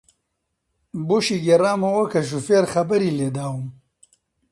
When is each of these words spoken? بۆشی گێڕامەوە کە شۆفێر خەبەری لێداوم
بۆشی 1.07 1.37
گێڕامەوە 1.45 2.03
کە 2.11 2.21
شۆفێر 2.29 2.63
خەبەری 2.73 3.15
لێداوم 3.17 3.63